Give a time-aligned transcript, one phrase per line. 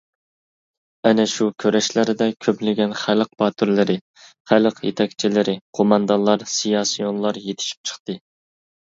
[1.07, 3.97] ئەنە شۇ كۈرەشلەردە كۆپلىگەن خەلق باتۇرلىرى،
[4.51, 8.17] خەلق يېتەكچىلىرى، قوماندانلار، سىياسىيونلار يېتىشىپ چىقتى.